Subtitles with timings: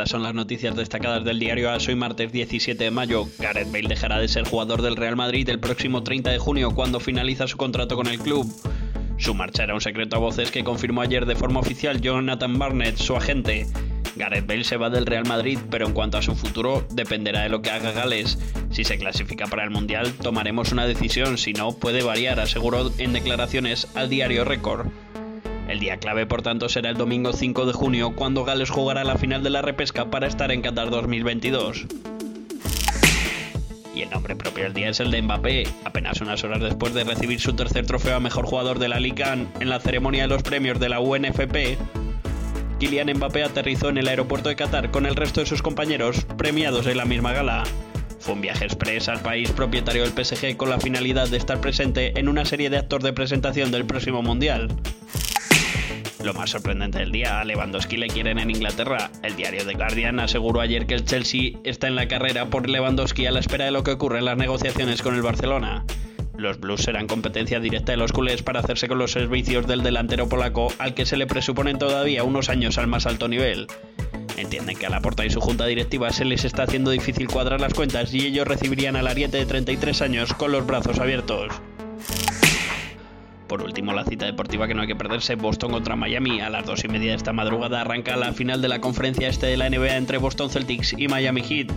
[0.00, 3.28] Estas son las noticias destacadas del diario AS hoy martes 17 de mayo.
[3.38, 7.00] Gareth Bale dejará de ser jugador del Real Madrid el próximo 30 de junio cuando
[7.00, 8.50] finaliza su contrato con el club.
[9.18, 12.96] Su marcha era un secreto a voces que confirmó ayer de forma oficial Jonathan Barnett,
[12.96, 13.66] su agente.
[14.16, 17.50] Gareth Bale se va del Real Madrid, pero en cuanto a su futuro dependerá de
[17.50, 18.38] lo que haga Gales.
[18.70, 23.12] Si se clasifica para el Mundial, tomaremos una decisión, si no, puede variar, aseguró en
[23.12, 24.86] declaraciones al diario Record.
[25.70, 29.16] El día clave, por tanto, será el domingo 5 de junio, cuando Gales jugará la
[29.18, 31.86] final de la repesca para estar en Qatar 2022.
[33.94, 37.04] Y el nombre propio del día es el de Mbappé, apenas unas horas después de
[37.04, 40.42] recibir su tercer trofeo a mejor jugador de la Liga en la ceremonia de los
[40.42, 41.78] premios de la UNFP.
[42.80, 46.88] Kylian Mbappé aterrizó en el aeropuerto de Qatar con el resto de sus compañeros, premiados
[46.88, 47.62] en la misma gala.
[48.18, 52.18] Fue un viaje express al país propietario del PSG con la finalidad de estar presente
[52.18, 54.68] en una serie de actos de presentación del próximo Mundial.
[56.24, 59.10] Lo más sorprendente del día, a Lewandowski le quieren en Inglaterra.
[59.22, 63.24] El diario The Guardian aseguró ayer que el Chelsea está en la carrera por Lewandowski
[63.24, 65.84] a la espera de lo que ocurre en las negociaciones con el Barcelona.
[66.36, 70.28] Los Blues serán competencia directa de los culés para hacerse con los servicios del delantero
[70.28, 73.66] polaco al que se le presuponen todavía unos años al más alto nivel.
[74.36, 77.60] Entienden que a la porta y su junta directiva se les está haciendo difícil cuadrar
[77.60, 81.52] las cuentas y ellos recibirían al ariete de 33 años con los brazos abiertos.
[83.50, 86.40] Por último, la cita deportiva que no hay que perderse, Boston contra Miami.
[86.40, 89.46] A las dos y media de esta madrugada arranca la final de la conferencia este
[89.46, 91.72] de la NBA entre Boston Celtics y Miami Heat.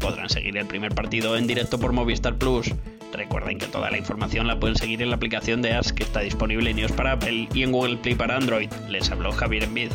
[0.00, 2.74] Podrán seguir el primer partido en directo por Movistar Plus.
[3.12, 6.18] Recuerden que toda la información la pueden seguir en la aplicación de AS que está
[6.18, 8.68] disponible en iOS para Apple y en Google Play para Android.
[8.88, 9.92] Les habló Javier Envid.